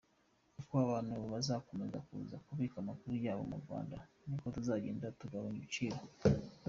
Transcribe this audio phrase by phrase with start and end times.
[0.59, 5.97] Uko abantu bazakomeza kuza kubika amakuru yabo mu Rwanda, niko tuzagenda tugabanya ibiciro.